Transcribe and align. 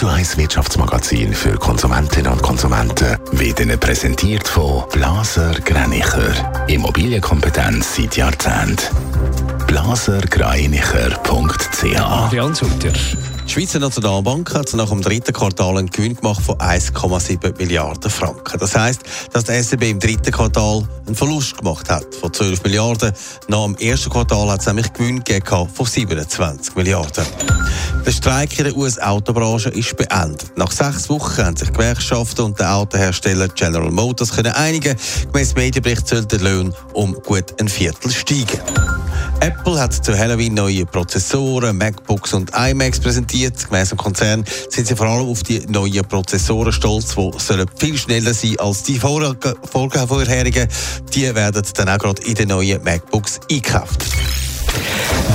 Radio 0.00 0.16
1 0.16 0.38
Wirtschaftsmagazin 0.38 1.34
für 1.34 1.58
Konsumentinnen 1.58 2.32
und 2.32 2.40
Konsumenten 2.40 3.18
wird 3.32 3.60
Ihnen 3.60 3.78
präsentiert 3.78 4.48
von 4.48 4.84
Blaser 4.92 5.52
Greinicher. 5.62 6.32
Immobilienkompetenz 6.68 7.96
seit 7.96 8.16
Jahrzehnten. 8.16 8.78
blasergreinicher.ch 9.66 12.00
Adrian 12.00 12.54
Sutter. 12.54 12.94
Die 13.50 13.54
Schweizer 13.54 13.80
Nationalbank 13.80 14.54
hat 14.54 14.72
nach 14.74 14.90
dem 14.90 15.02
dritten 15.02 15.32
Quartal 15.32 15.76
einen 15.76 15.90
Gewinn 15.90 16.14
gemacht 16.14 16.40
von 16.40 16.54
1,7 16.58 17.58
Milliarden 17.58 18.08
Franken. 18.08 18.60
Das 18.60 18.76
heisst, 18.76 19.00
dass 19.32 19.42
die 19.42 19.60
SEB 19.60 19.90
im 19.90 19.98
dritten 19.98 20.30
Quartal 20.30 20.86
einen 21.04 21.16
Verlust 21.16 21.58
gemacht 21.58 21.90
hat 21.90 22.14
von 22.14 22.32
12 22.32 22.62
Milliarden. 22.62 23.12
Nach 23.48 23.64
dem 23.64 23.74
ersten 23.74 24.08
Quartal 24.08 24.52
hat 24.52 24.60
es 24.60 24.66
nämlich 24.66 24.92
Gewinn 24.92 25.24
gegeben 25.24 25.68
von 25.68 25.84
27 25.84 26.76
Milliarden. 26.76 27.26
Der 28.06 28.12
Streik 28.12 28.56
in 28.56 28.66
der 28.66 28.76
US-Autobranche 28.76 29.70
ist 29.70 29.96
beendet. 29.96 30.56
Nach 30.56 30.70
sechs 30.70 31.08
Wochen 31.08 31.44
haben 31.44 31.56
sich 31.56 31.72
Gewerkschaften 31.72 32.44
und 32.44 32.60
der 32.60 32.72
Autohersteller 32.72 33.48
General 33.48 33.90
Motors 33.90 34.30
können 34.30 34.52
einigen. 34.52 34.94
Gemäss 35.32 35.56
Medienbericht 35.56 36.06
soll 36.06 36.24
der 36.24 36.38
Lohn 36.38 36.72
um 36.92 37.14
gut 37.14 37.60
ein 37.60 37.68
Viertel 37.68 38.12
steigen. 38.12 38.60
Apple 39.40 39.80
hat 39.80 39.94
zu 39.94 40.16
Halloween 40.16 40.52
neue 40.52 40.84
Prozessoren, 40.84 41.78
MacBooks 41.78 42.34
und 42.34 42.50
iMacs 42.54 43.00
präsentiert. 43.00 43.68
Gemäss 43.68 43.88
dem 43.88 43.96
Konzern 43.96 44.44
sind 44.68 44.86
sie 44.86 44.94
vor 44.94 45.06
allem 45.06 45.28
auf 45.28 45.42
die 45.42 45.60
neuen 45.66 46.04
Prozessoren 46.04 46.72
stolz, 46.72 47.14
die 47.14 47.64
viel 47.76 47.96
schneller 47.96 48.34
sein 48.34 48.58
als 48.58 48.82
die 48.82 48.98
vorherigen. 48.98 50.68
Die 51.14 51.34
werden 51.34 51.62
dann 51.74 51.88
auch 51.88 51.98
gerade 51.98 52.22
in 52.22 52.34
den 52.34 52.48
neuen 52.48 52.84
MacBooks 52.84 53.40
eingekauft. 53.50 54.04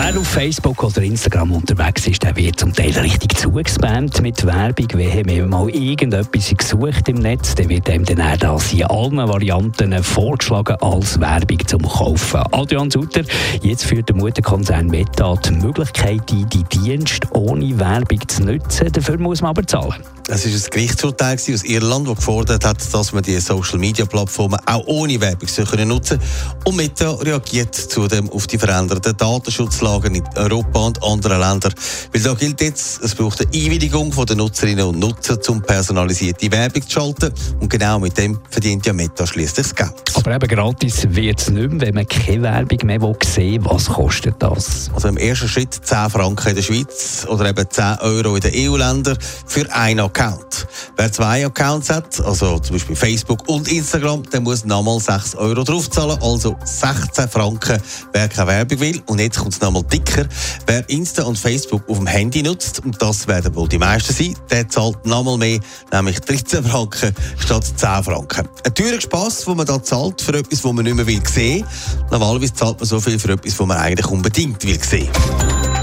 Wer 0.00 0.16
auf 0.16 0.28
Facebook 0.28 0.84
oder 0.84 1.02
Instagram 1.02 1.50
unterwegs 1.50 2.06
ist, 2.06 2.22
der 2.22 2.36
wird 2.36 2.60
zum 2.60 2.72
Teil 2.72 2.96
richtig 3.00 3.36
zugespammt 3.36 4.22
mit 4.22 4.46
Werbung. 4.46 4.86
Wenn 4.92 5.26
man 5.26 5.48
mal 5.50 5.68
irgendetwas 5.68 6.54
gesucht 6.56 7.08
im 7.08 7.16
Netz, 7.16 7.56
dann 7.56 7.68
wird 7.68 7.90
einem 7.90 8.04
dann 8.04 8.38
das 8.38 8.72
in 8.72 8.84
allen 8.84 9.16
Varianten 9.16 10.00
vorgeschlagen 10.04 10.76
als 10.80 11.18
Werbung 11.18 11.66
zum 11.66 11.82
Kaufen. 11.82 12.42
Adrian 12.52 12.92
Sutter, 12.92 13.22
jetzt 13.60 13.86
führt 13.86 14.08
der 14.08 14.14
Mutterkonzern 14.14 14.86
Meta 14.86 15.34
die 15.34 15.50
Möglichkeit 15.50 16.30
ein, 16.30 16.48
die 16.48 16.62
Dienste 16.62 17.26
ohne 17.32 17.76
Werbung 17.80 18.20
zu 18.28 18.44
nutzen. 18.44 18.92
Dafür 18.92 19.18
muss 19.18 19.42
man 19.42 19.50
aber 19.50 19.66
zahlen. 19.66 20.04
Es 20.30 20.44
war 20.44 20.52
ein 20.52 20.70
Gerichtsurteil 20.70 21.34
aus 21.34 21.64
Irland, 21.64 22.06
das 22.06 22.16
gefordert 22.16 22.64
hat, 22.64 22.94
dass 22.94 23.12
man 23.12 23.22
die 23.22 23.40
Social-Media-Plattformen 23.40 24.60
auch 24.66 24.86
ohne 24.86 25.20
Werbung 25.20 25.48
können 25.48 25.88
nutzen 25.88 26.20
Und 26.64 26.76
Meta 26.76 27.12
reagiert 27.12 27.74
zudem 27.74 28.30
auf 28.30 28.46
die 28.46 28.58
veränderten 28.58 29.16
Datenschutzlagen 29.16 29.87
in 29.96 30.22
Europa 30.36 30.78
und 30.80 31.02
anderen 31.02 31.40
Ländern. 31.40 31.72
Weil 32.12 32.22
da 32.22 32.34
gilt 32.34 32.60
jetzt, 32.60 33.02
es 33.02 33.14
braucht 33.14 33.40
eine 33.40 33.50
Einwilligung 33.52 34.14
der 34.26 34.36
Nutzerinnen 34.36 34.84
und 34.84 34.98
Nutzer, 34.98 35.38
um 35.48 35.62
personalisierte 35.62 36.50
Werbung 36.52 36.82
zu 36.82 36.90
schalten. 36.90 37.32
Und 37.60 37.68
genau 37.70 37.98
mit 37.98 38.16
dem 38.18 38.38
verdient 38.50 38.86
ja 38.86 38.92
Meta 38.92 39.26
schließlich 39.26 39.66
das 39.66 39.74
Geld. 39.74 39.94
Aber 40.14 40.34
eben 40.34 40.48
gratis 40.48 41.06
wird 41.10 41.40
es 41.40 41.50
nicht 41.50 41.70
mehr, 41.70 41.80
wenn 41.80 41.94
man 41.94 42.06
keine 42.06 42.42
Werbung 42.42 42.78
mehr 42.84 43.00
sehen 43.24 43.64
will. 43.64 43.70
Was 43.70 43.86
kostet 43.86 44.34
das? 44.38 44.90
Also 44.94 45.08
im 45.08 45.16
ersten 45.16 45.48
Schritt 45.48 45.74
10 45.74 46.10
Franken 46.10 46.48
in 46.48 46.56
der 46.56 46.62
Schweiz 46.62 47.26
oder 47.28 47.48
eben 47.48 47.64
10 47.68 47.98
Euro 48.00 48.36
in 48.36 48.40
den 48.40 48.52
EU-Ländern 48.54 49.18
für 49.46 49.72
einen 49.72 50.00
Account. 50.00 50.66
Wer 50.96 51.12
zwei 51.12 51.46
Accounts 51.46 51.90
hat, 51.90 52.20
also 52.24 52.58
zum 52.58 52.76
Beispiel 52.76 52.96
Facebook 52.96 53.48
und 53.48 53.68
Instagram, 53.68 54.22
der 54.30 54.40
muss 54.40 54.64
nochmal 54.64 55.00
6 55.00 55.36
Euro 55.36 55.64
draufzahlen, 55.64 56.18
also 56.20 56.56
16 56.64 57.28
Franken, 57.28 57.80
wer 58.12 58.28
keine 58.28 58.48
Werbung 58.48 58.80
will. 58.80 59.02
Und 59.06 59.20
jetzt 59.20 59.38
kommt 59.38 59.54
es 59.54 59.60
nochmal 59.60 59.77
dicker. 59.82 60.26
Wer 60.66 60.88
Insta 60.88 61.24
und 61.24 61.38
Facebook 61.38 61.88
auf 61.88 61.98
dem 61.98 62.06
Handy 62.06 62.42
nutzt, 62.42 62.84
und 62.84 63.00
das 63.00 63.26
werden 63.28 63.54
wohl 63.54 63.68
die 63.68 63.78
meisten 63.78 64.12
sein, 64.12 64.34
der 64.50 64.68
zahlt 64.68 65.04
nochmal 65.06 65.38
mehr, 65.38 65.60
nämlich 65.92 66.20
13 66.20 66.64
Franken 66.64 67.14
statt 67.38 67.64
10 67.64 68.04
Franken. 68.04 68.48
Ein 68.64 68.74
teurer 68.74 69.00
Spass, 69.00 69.44
den 69.44 69.56
man 69.56 69.66
da 69.66 69.82
zahlt 69.82 70.20
für 70.20 70.34
etwas, 70.34 70.62
das 70.62 70.72
man 70.72 70.84
nicht 70.84 70.96
mehr 70.96 71.06
will 71.06 71.26
sehen. 71.26 71.66
Normalerweise 72.10 72.54
zahlt 72.54 72.78
man 72.80 72.88
so 72.88 73.00
viel 73.00 73.18
für 73.18 73.32
etwas, 73.32 73.56
das 73.56 73.66
man 73.66 73.76
eigentlich 73.76 74.06
unbedingt 74.06 74.62
will 74.64 74.82
sehen. 74.82 75.08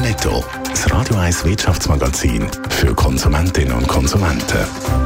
Netto, 0.00 0.44
das 0.68 0.90
Radio 0.90 1.16
1 1.16 1.44
Wirtschaftsmagazin 1.44 2.46
für 2.68 2.94
Konsumentinnen 2.94 3.72
und 3.72 3.88
Konsumenten. 3.88 5.05